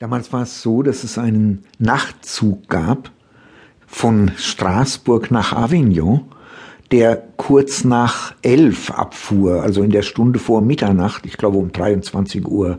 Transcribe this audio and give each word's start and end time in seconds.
Damals 0.00 0.32
war 0.32 0.42
es 0.42 0.62
so, 0.62 0.84
dass 0.84 1.02
es 1.02 1.18
einen 1.18 1.64
Nachtzug 1.80 2.68
gab 2.68 3.10
von 3.84 4.30
Straßburg 4.36 5.32
nach 5.32 5.52
Avignon, 5.52 6.20
der 6.92 7.16
kurz 7.36 7.82
nach 7.82 8.32
elf 8.42 8.92
abfuhr, 8.92 9.60
also 9.64 9.82
in 9.82 9.90
der 9.90 10.02
Stunde 10.02 10.38
vor 10.38 10.60
Mitternacht, 10.60 11.26
ich 11.26 11.36
glaube 11.36 11.58
um 11.58 11.72
23 11.72 12.46
Uhr 12.46 12.78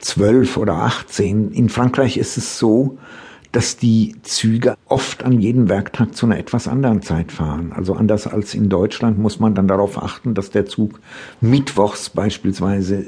12 0.00 0.58
oder 0.58 0.74
18. 0.74 1.50
In 1.52 1.70
Frankreich 1.70 2.18
ist 2.18 2.36
es 2.36 2.58
so, 2.58 2.98
dass 3.50 3.78
die 3.78 4.16
Züge 4.20 4.74
oft 4.88 5.22
an 5.24 5.40
jedem 5.40 5.70
Werktag 5.70 6.14
zu 6.14 6.26
einer 6.26 6.36
etwas 6.36 6.68
anderen 6.68 7.00
Zeit 7.00 7.32
fahren. 7.32 7.72
Also 7.72 7.94
anders 7.94 8.26
als 8.26 8.52
in 8.52 8.68
Deutschland 8.68 9.18
muss 9.18 9.40
man 9.40 9.54
dann 9.54 9.66
darauf 9.66 9.96
achten, 9.96 10.34
dass 10.34 10.50
der 10.50 10.66
Zug 10.66 11.00
mittwochs 11.40 12.10
beispielsweise 12.10 13.06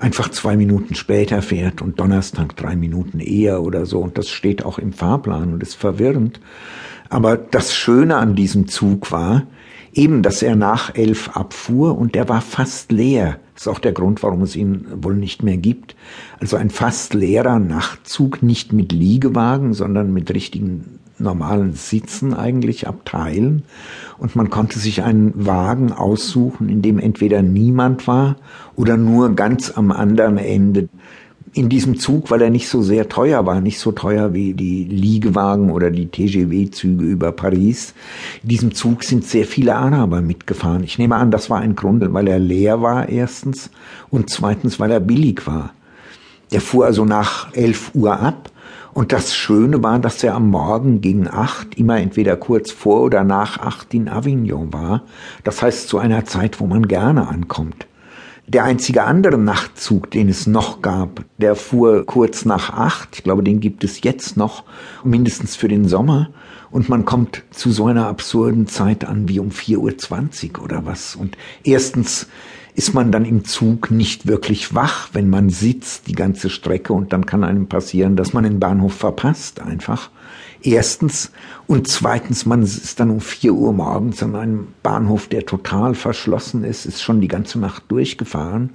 einfach 0.00 0.30
zwei 0.30 0.56
Minuten 0.56 0.94
später 0.94 1.42
fährt 1.42 1.82
und 1.82 2.00
Donnerstag 2.00 2.56
drei 2.56 2.74
Minuten 2.74 3.20
eher 3.20 3.62
oder 3.62 3.86
so. 3.86 4.00
Und 4.00 4.18
das 4.18 4.28
steht 4.28 4.64
auch 4.64 4.78
im 4.78 4.92
Fahrplan 4.92 5.52
und 5.52 5.62
ist 5.62 5.74
verwirrend. 5.74 6.40
Aber 7.10 7.36
das 7.36 7.74
Schöne 7.74 8.16
an 8.16 8.34
diesem 8.34 8.66
Zug 8.66 9.12
war, 9.12 9.46
eben, 9.92 10.22
dass 10.22 10.42
er 10.42 10.56
nach 10.56 10.94
elf 10.94 11.36
abfuhr 11.36 11.98
und 11.98 12.14
der 12.14 12.28
war 12.28 12.40
fast 12.40 12.92
leer. 12.92 13.38
Das 13.54 13.64
ist 13.64 13.68
auch 13.68 13.80
der 13.80 13.92
Grund, 13.92 14.22
warum 14.22 14.42
es 14.42 14.56
ihn 14.56 14.86
wohl 14.94 15.16
nicht 15.16 15.42
mehr 15.42 15.56
gibt. 15.56 15.96
Also 16.38 16.56
ein 16.56 16.70
fast 16.70 17.12
leerer 17.12 17.58
Nachtzug, 17.58 18.42
nicht 18.42 18.72
mit 18.72 18.92
Liegewagen, 18.92 19.74
sondern 19.74 20.12
mit 20.12 20.32
richtigen 20.32 20.99
normalen 21.20 21.74
Sitzen 21.74 22.34
eigentlich 22.34 22.88
abteilen. 22.88 23.62
Und 24.18 24.36
man 24.36 24.50
konnte 24.50 24.78
sich 24.78 25.02
einen 25.02 25.32
Wagen 25.46 25.92
aussuchen, 25.92 26.68
in 26.68 26.82
dem 26.82 26.98
entweder 26.98 27.42
niemand 27.42 28.06
war 28.06 28.36
oder 28.76 28.96
nur 28.96 29.34
ganz 29.34 29.72
am 29.76 29.92
anderen 29.92 30.38
Ende. 30.38 30.88
In 31.52 31.68
diesem 31.68 31.98
Zug, 31.98 32.30
weil 32.30 32.42
er 32.42 32.50
nicht 32.50 32.68
so 32.68 32.80
sehr 32.80 33.08
teuer 33.08 33.44
war, 33.44 33.60
nicht 33.60 33.80
so 33.80 33.90
teuer 33.90 34.34
wie 34.34 34.54
die 34.54 34.84
Liegewagen 34.84 35.70
oder 35.70 35.90
die 35.90 36.06
TGW-Züge 36.06 37.04
über 37.04 37.32
Paris. 37.32 37.92
In 38.44 38.50
diesem 38.50 38.74
Zug 38.74 39.02
sind 39.02 39.24
sehr 39.24 39.46
viele 39.46 39.74
Araber 39.74 40.20
mitgefahren. 40.20 40.84
Ich 40.84 40.98
nehme 40.98 41.16
an, 41.16 41.32
das 41.32 41.50
war 41.50 41.60
ein 41.60 41.74
Grund, 41.74 42.04
weil 42.12 42.28
er 42.28 42.38
leer 42.38 42.82
war 42.82 43.08
erstens 43.08 43.70
und 44.10 44.30
zweitens, 44.30 44.78
weil 44.78 44.92
er 44.92 45.00
billig 45.00 45.44
war. 45.46 45.72
Der 46.52 46.60
fuhr 46.60 46.86
also 46.86 47.04
nach 47.04 47.52
11 47.54 47.94
Uhr 47.94 48.20
ab 48.20 48.50
und 48.92 49.12
das 49.12 49.34
Schöne 49.34 49.82
war, 49.82 49.98
dass 49.98 50.22
er 50.24 50.34
am 50.34 50.50
Morgen 50.50 51.00
gegen 51.00 51.28
acht, 51.28 51.76
immer 51.76 51.98
entweder 51.98 52.36
kurz 52.36 52.70
vor 52.70 53.02
oder 53.02 53.24
nach 53.24 53.58
acht 53.58 53.94
in 53.94 54.08
Avignon 54.08 54.72
war. 54.72 55.02
Das 55.44 55.62
heißt 55.62 55.88
zu 55.88 55.98
einer 55.98 56.24
Zeit, 56.24 56.60
wo 56.60 56.66
man 56.66 56.88
gerne 56.88 57.28
ankommt. 57.28 57.86
Der 58.48 58.64
einzige 58.64 59.04
andere 59.04 59.38
Nachtzug, 59.38 60.10
den 60.10 60.28
es 60.28 60.48
noch 60.48 60.82
gab, 60.82 61.24
der 61.38 61.54
fuhr 61.54 62.04
kurz 62.04 62.44
nach 62.44 62.70
acht. 62.70 63.10
Ich 63.12 63.22
glaube, 63.22 63.44
den 63.44 63.60
gibt 63.60 63.84
es 63.84 64.02
jetzt 64.02 64.36
noch, 64.36 64.64
mindestens 65.04 65.54
für 65.54 65.68
den 65.68 65.86
Sommer. 65.86 66.30
Und 66.72 66.88
man 66.88 67.04
kommt 67.04 67.44
zu 67.50 67.70
so 67.70 67.86
einer 67.86 68.08
absurden 68.08 68.66
Zeit 68.66 69.04
an 69.04 69.28
wie 69.28 69.38
um 69.38 69.50
4.20 69.50 70.58
Uhr 70.58 70.64
oder 70.64 70.84
was. 70.84 71.14
Und 71.14 71.36
erstens 71.62 72.26
ist 72.74 72.94
man 72.94 73.12
dann 73.12 73.24
im 73.24 73.44
Zug 73.44 73.90
nicht 73.90 74.26
wirklich 74.26 74.74
wach, 74.74 75.10
wenn 75.12 75.28
man 75.28 75.50
sitzt 75.50 76.06
die 76.06 76.14
ganze 76.14 76.50
Strecke 76.50 76.92
und 76.92 77.12
dann 77.12 77.26
kann 77.26 77.44
einem 77.44 77.66
passieren, 77.66 78.16
dass 78.16 78.32
man 78.32 78.44
den 78.44 78.60
Bahnhof 78.60 78.94
verpasst 78.94 79.60
einfach. 79.60 80.10
Erstens. 80.62 81.32
Und 81.66 81.88
zweitens, 81.88 82.46
man 82.46 82.62
ist 82.62 83.00
dann 83.00 83.10
um 83.10 83.20
vier 83.20 83.54
Uhr 83.54 83.72
morgens 83.72 84.22
an 84.22 84.36
einem 84.36 84.68
Bahnhof, 84.82 85.28
der 85.28 85.46
total 85.46 85.94
verschlossen 85.94 86.64
ist, 86.64 86.84
ist 86.84 87.02
schon 87.02 87.20
die 87.20 87.28
ganze 87.28 87.58
Nacht 87.58 87.84
durchgefahren 87.88 88.70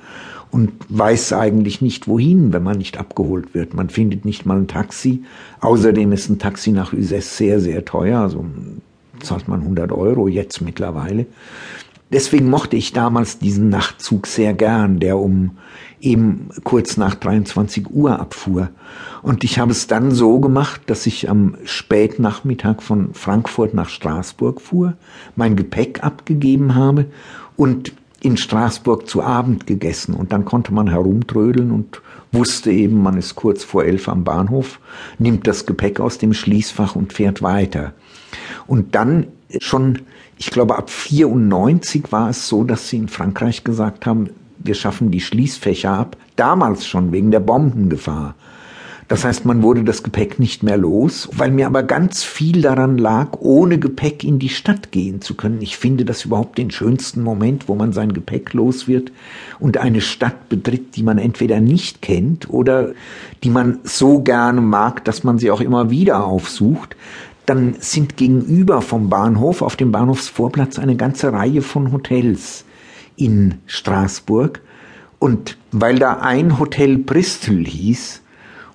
und 0.51 0.71
weiß 0.89 1.33
eigentlich 1.33 1.81
nicht 1.81 2.07
wohin, 2.07 2.53
wenn 2.53 2.63
man 2.63 2.77
nicht 2.77 2.97
abgeholt 2.97 3.53
wird. 3.53 3.73
Man 3.73 3.89
findet 3.89 4.25
nicht 4.25 4.45
mal 4.45 4.57
ein 4.57 4.67
Taxi. 4.67 5.23
Außerdem 5.59 6.11
ist 6.11 6.29
ein 6.29 6.39
Taxi 6.39 6.71
nach 6.71 6.93
Uzes 6.93 7.37
sehr, 7.37 7.59
sehr 7.59 7.83
teuer. 7.85 8.21
Also 8.21 8.45
zahlt 9.19 9.47
man 9.47 9.61
100 9.61 9.91
Euro 9.91 10.27
jetzt 10.27 10.61
mittlerweile. 10.61 11.25
Deswegen 12.11 12.49
mochte 12.49 12.75
ich 12.75 12.93
damals 12.93 13.39
diesen 13.39 13.69
Nachtzug 13.69 14.27
sehr 14.27 14.53
gern, 14.53 14.99
der 14.99 15.17
um 15.17 15.57
eben 15.99 16.49
kurz 16.63 16.97
nach 16.97 17.15
23 17.15 17.89
Uhr 17.89 18.19
abfuhr. 18.19 18.69
Und 19.23 19.43
ich 19.43 19.57
habe 19.57 19.71
es 19.71 19.87
dann 19.87 20.11
so 20.11 20.39
gemacht, 20.39 20.81
dass 20.85 21.07
ich 21.07 21.29
am 21.29 21.57
Spätnachmittag 21.65 22.81
von 22.81 23.13
Frankfurt 23.13 23.73
nach 23.73 23.89
Straßburg 23.89 24.61
fuhr, 24.61 24.93
mein 25.35 25.55
Gepäck 25.55 26.03
abgegeben 26.03 26.75
habe 26.75 27.07
und 27.55 27.93
in 28.21 28.37
Straßburg 28.37 29.07
zu 29.07 29.23
Abend 29.23 29.65
gegessen. 29.65 30.13
Und 30.13 30.31
dann 30.31 30.45
konnte 30.45 30.73
man 30.73 30.89
herumtrödeln 30.89 31.71
und 31.71 32.01
wusste 32.31 32.71
eben, 32.71 33.01
man 33.01 33.17
ist 33.17 33.35
kurz 33.35 33.63
vor 33.63 33.83
elf 33.83 34.07
am 34.09 34.23
Bahnhof, 34.23 34.79
nimmt 35.17 35.47
das 35.47 35.65
Gepäck 35.65 35.99
aus 35.99 36.17
dem 36.19 36.33
Schließfach 36.33 36.95
und 36.95 37.13
fährt 37.13 37.41
weiter. 37.41 37.93
Und 38.67 38.95
dann 38.95 39.27
schon 39.59 39.99
ich 40.37 40.51
glaube, 40.51 40.77
ab 40.77 40.89
94 40.89 42.11
war 42.11 42.29
es 42.29 42.47
so, 42.47 42.63
dass 42.63 42.89
sie 42.89 42.97
in 42.97 43.07
Frankreich 43.07 43.63
gesagt 43.63 44.05
haben, 44.05 44.29
wir 44.57 44.75
schaffen 44.75 45.11
die 45.11 45.21
Schließfächer 45.21 45.91
ab. 45.91 46.17
Damals 46.35 46.85
schon 46.85 47.11
wegen 47.11 47.31
der 47.31 47.39
Bombengefahr. 47.39 48.35
Das 49.07 49.23
heißt, 49.23 49.45
man 49.45 49.61
wurde 49.61 49.83
das 49.83 50.01
Gepäck 50.01 50.39
nicht 50.39 50.63
mehr 50.63 50.77
los, 50.77 51.29
weil 51.31 51.51
mir 51.51 51.67
aber 51.67 51.83
ganz 51.83 52.23
viel 52.23 52.63
daran 52.63 52.97
lag, 52.97 53.39
ohne 53.39 53.77
Gepäck 53.77 54.23
in 54.23 54.39
die 54.39 54.49
Stadt 54.49 54.91
gehen 54.91 55.21
zu 55.21 55.35
können. 55.35 55.61
Ich 55.61 55.77
finde 55.77 56.05
das 56.05 56.25
überhaupt 56.25 56.57
den 56.57 56.71
schönsten 56.71 57.21
Moment, 57.21 57.67
wo 57.67 57.75
man 57.75 57.93
sein 57.93 58.13
Gepäck 58.13 58.53
los 58.53 58.87
wird 58.87 59.11
und 59.59 59.77
eine 59.77 60.01
Stadt 60.01 60.49
betritt, 60.49 60.95
die 60.95 61.03
man 61.03 61.19
entweder 61.19 61.61
nicht 61.61 62.01
kennt 62.01 62.49
oder 62.49 62.93
die 63.43 63.51
man 63.51 63.79
so 63.83 64.21
gerne 64.21 64.61
mag, 64.61 65.05
dass 65.05 65.23
man 65.23 65.37
sie 65.37 65.51
auch 65.51 65.61
immer 65.61 65.91
wieder 65.91 66.25
aufsucht 66.25 66.95
dann 67.45 67.75
sind 67.79 68.17
gegenüber 68.17 68.81
vom 68.81 69.09
Bahnhof 69.09 69.61
auf 69.61 69.75
dem 69.75 69.91
Bahnhofsvorplatz 69.91 70.79
eine 70.79 70.95
ganze 70.95 71.31
Reihe 71.31 71.61
von 71.61 71.91
Hotels 71.91 72.65
in 73.15 73.55
Straßburg. 73.67 74.61
Und 75.19 75.57
weil 75.71 75.99
da 75.99 76.17
ein 76.17 76.59
Hotel 76.59 76.97
Bristol 76.97 77.65
hieß 77.65 78.21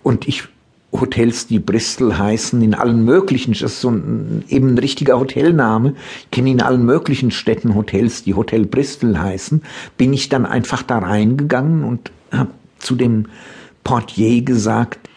und 0.03 0.29
ich 0.29 0.49
Hotels, 0.93 1.47
die 1.47 1.61
Bristol 1.61 2.19
heißen, 2.19 2.61
in 2.63 2.75
allen 2.75 3.05
möglichen, 3.05 3.53
das 3.53 3.63
ist 3.63 3.81
so 3.81 3.91
ein, 3.91 4.45
eben 4.49 4.75
ein 4.75 4.79
richtiger 4.79 5.21
Hotelname, 5.21 5.95
ich 6.25 6.31
kenne 6.33 6.51
in 6.51 6.61
allen 6.61 6.85
möglichen 6.85 7.31
Städten 7.31 7.75
Hotels, 7.75 8.25
die 8.25 8.35
Hotel 8.35 8.67
Bristol 8.67 9.19
heißen, 9.19 9.63
bin 9.97 10.13
ich 10.13 10.29
dann 10.29 10.47
einfach 10.47 10.83
da 10.83 10.99
reingegangen 10.99 11.85
und 11.85 12.11
habe 12.33 12.51
zu 12.79 12.97
dem 12.97 13.27
Portier 13.85 14.43
gesagt, 14.43 15.09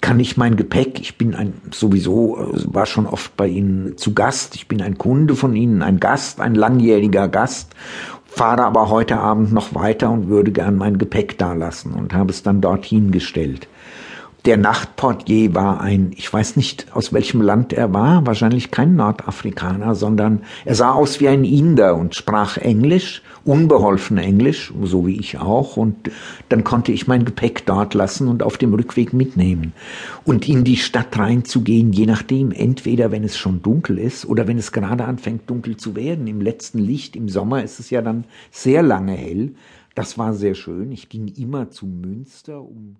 kann 0.00 0.20
ich 0.20 0.36
mein 0.36 0.56
Gepäck, 0.56 1.00
ich 1.00 1.18
bin 1.18 1.34
ein 1.34 1.54
sowieso, 1.72 2.38
äh, 2.38 2.74
war 2.74 2.86
schon 2.86 3.06
oft 3.06 3.36
bei 3.36 3.48
Ihnen 3.48 3.96
zu 3.98 4.14
Gast, 4.14 4.54
ich 4.54 4.68
bin 4.68 4.80
ein 4.80 4.96
Kunde 4.96 5.34
von 5.34 5.54
Ihnen, 5.54 5.82
ein 5.82 5.98
Gast, 5.98 6.40
ein 6.40 6.54
langjähriger 6.54 7.28
Gast, 7.28 7.74
fahre 8.28 8.64
aber 8.64 8.88
heute 8.90 9.18
Abend 9.18 9.52
noch 9.52 9.74
weiter 9.74 10.10
und 10.10 10.28
würde 10.28 10.52
gern 10.52 10.76
mein 10.76 10.98
Gepäck 10.98 11.38
da 11.38 11.54
lassen 11.54 11.94
und 11.94 12.14
habe 12.14 12.30
es 12.30 12.44
dann 12.44 12.60
dorthin 12.60 13.10
gestellt. 13.10 13.66
Der 14.48 14.56
Nachtportier 14.56 15.54
war 15.54 15.82
ein, 15.82 16.12
ich 16.16 16.32
weiß 16.32 16.56
nicht, 16.56 16.86
aus 16.96 17.12
welchem 17.12 17.42
Land 17.42 17.74
er 17.74 17.92
war, 17.92 18.26
wahrscheinlich 18.26 18.70
kein 18.70 18.96
Nordafrikaner, 18.96 19.94
sondern 19.94 20.40
er 20.64 20.74
sah 20.74 20.92
aus 20.92 21.20
wie 21.20 21.28
ein 21.28 21.44
Inder 21.44 21.96
und 21.96 22.14
sprach 22.14 22.56
Englisch, 22.56 23.20
unbeholfen 23.44 24.16
Englisch, 24.16 24.72
so 24.84 25.06
wie 25.06 25.20
ich 25.20 25.38
auch, 25.38 25.76
und 25.76 26.10
dann 26.48 26.64
konnte 26.64 26.92
ich 26.92 27.06
mein 27.06 27.26
Gepäck 27.26 27.66
dort 27.66 27.92
lassen 27.92 28.26
und 28.26 28.42
auf 28.42 28.56
dem 28.56 28.72
Rückweg 28.72 29.12
mitnehmen. 29.12 29.74
Und 30.24 30.48
in 30.48 30.64
die 30.64 30.78
Stadt 30.78 31.18
reinzugehen, 31.18 31.92
je 31.92 32.06
nachdem, 32.06 32.50
entweder 32.50 33.12
wenn 33.12 33.24
es 33.24 33.36
schon 33.36 33.60
dunkel 33.60 33.98
ist 33.98 34.24
oder 34.24 34.48
wenn 34.48 34.56
es 34.56 34.72
gerade 34.72 35.04
anfängt 35.04 35.50
dunkel 35.50 35.76
zu 35.76 35.94
werden, 35.94 36.26
im 36.26 36.40
letzten 36.40 36.78
Licht, 36.78 37.16
im 37.16 37.28
Sommer 37.28 37.62
ist 37.62 37.80
es 37.80 37.90
ja 37.90 38.00
dann 38.00 38.24
sehr 38.50 38.82
lange 38.82 39.12
hell. 39.12 39.50
Das 39.94 40.16
war 40.16 40.32
sehr 40.32 40.54
schön. 40.54 40.90
Ich 40.90 41.10
ging 41.10 41.28
immer 41.36 41.68
zu 41.68 41.84
Münster, 41.84 42.62
um 42.62 42.96